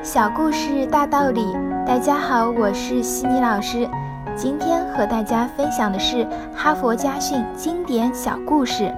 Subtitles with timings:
[0.00, 1.44] 小故事大道理，
[1.84, 3.88] 大家好，我是西米老师。
[4.36, 6.24] 今天和大家分享的是
[6.54, 8.94] 哈佛家训经典小故事，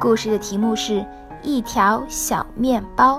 [0.00, 1.00] 故事的题目是
[1.42, 3.18] 《一条小面包》。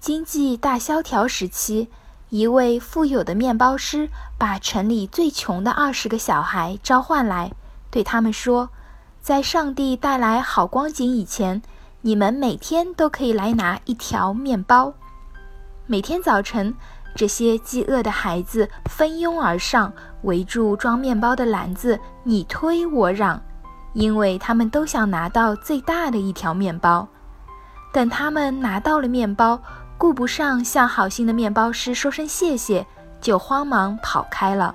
[0.00, 1.88] 经济大萧条时期，
[2.30, 4.08] 一位富有的面包师
[4.38, 7.52] 把城里最穷的二十个小孩召唤来，
[7.90, 8.70] 对他们说
[9.20, 11.60] ：“在上帝带来好光景以前，
[12.00, 14.94] 你们每天都可以来拿一条面包。”
[15.86, 16.74] 每天早晨，
[17.14, 19.92] 这些饥饿的孩子蜂拥而上，
[20.22, 23.38] 围住装面包的篮子，你推我让，
[23.92, 27.06] 因为他们都想拿到最大的一条面包。
[27.92, 29.60] 等他们拿到了面包，
[29.98, 32.86] 顾不上向好心的面包师说声谢谢，
[33.20, 34.74] 就慌忙跑开了。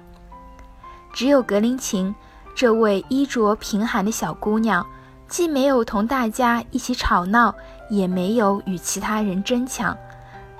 [1.11, 2.13] 只有格林琴
[2.53, 4.85] 这位衣着贫寒的小姑娘，
[5.27, 7.55] 既没有同大家一起吵闹，
[7.89, 9.97] 也没有与其他人争抢。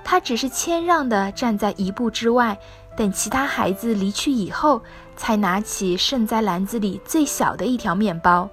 [0.04, 2.58] 他只是谦让地站在一步之外，
[2.96, 4.82] 等其他孩子离去以后，
[5.16, 8.50] 才拿起剩在篮子里最小的一条面包。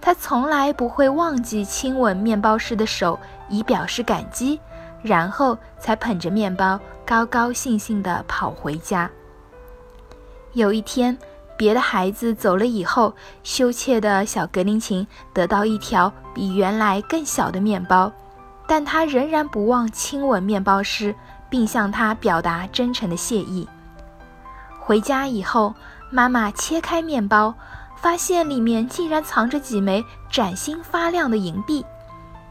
[0.00, 3.18] 他从来不会忘记亲吻面包师的手，
[3.48, 4.60] 以表示感激，
[5.02, 9.10] 然后才捧着面包高高兴兴地跑回家。
[10.52, 11.16] 有一天，
[11.56, 18.12] 别的孩子走了以后，羞怯的小格林琴得到一条比原来更小的面包。
[18.66, 21.14] 但他仍然不忘亲吻面包师，
[21.48, 23.68] 并向他表达真诚的谢意。
[24.80, 25.74] 回家以后，
[26.10, 27.54] 妈妈切开面包，
[27.96, 31.84] 发现里面竟然藏着几枚崭新发亮的银币。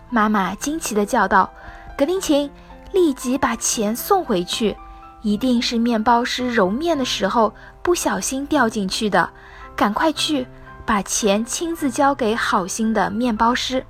[0.09, 1.49] 妈妈惊奇地叫道
[1.97, 2.49] ：“格林琴，
[2.91, 4.75] 立即把钱送回去！
[5.21, 9.29] 一定是面包师揉面的时候不小心掉进去的。
[9.75, 10.45] 赶快去，
[10.85, 13.85] 把钱亲自交给好心的面包师。”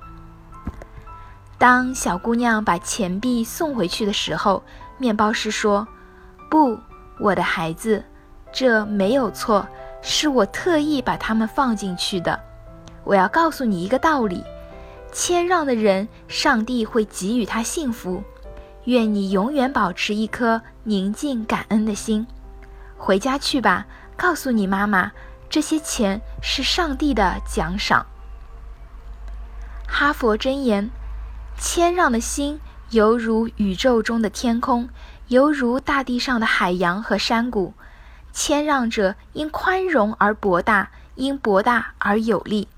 [1.64, 4.62] 当小姑娘把钱币送回去的时候，
[4.98, 5.88] 面包师说
[6.50, 6.78] ：“不，
[7.18, 8.04] 我的孩子，
[8.52, 9.66] 这没有错，
[10.02, 12.38] 是我特意把它们放进去的。
[13.02, 14.44] 我要告诉你一个道理：
[15.10, 18.22] 谦让的人，上帝会给予他幸福。
[18.84, 22.26] 愿你永远保持一颗宁静感恩的心。
[22.98, 23.86] 回家去吧，
[24.18, 25.12] 告诉你妈妈，
[25.48, 28.04] 这些钱是上帝的奖赏。”
[29.88, 30.90] 哈佛箴言。
[31.58, 32.60] 谦让的心，
[32.90, 34.88] 犹如宇宙中的天空，
[35.28, 37.74] 犹如大地上的海洋和山谷。
[38.32, 42.68] 谦让者因宽容而博大，因博大而有力。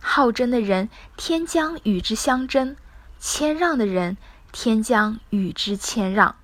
[0.00, 2.76] 好争的人，天将与之相争；
[3.18, 4.16] 谦让的人，
[4.52, 6.36] 天将与之谦让。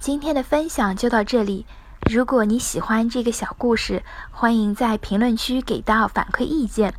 [0.00, 1.66] 今天的分享就到这里。
[2.10, 6.94] 如果你喜欢这个小故事，欢迎在评论区给到反馈意见。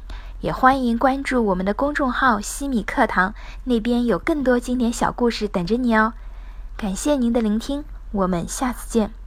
[0.46, 3.34] 也欢迎关注我们的公众号“西米课堂”，
[3.66, 6.14] 那边有更多经典小故事等着你哦。
[6.78, 9.25] 感谢您的聆听，我们下次见。